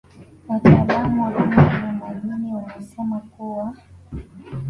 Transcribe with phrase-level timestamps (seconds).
[0.47, 3.75] Wataalamu wa viumbe vya majini wanasema kuwa